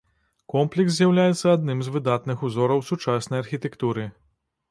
Комплекс 0.53 0.95
з'яўляецца 0.95 1.45
адным 1.57 1.83
з 1.87 1.93
выдатных 1.95 2.37
узораў 2.49 2.81
сучаснай 2.89 3.39
архітэктуры. 3.43 4.09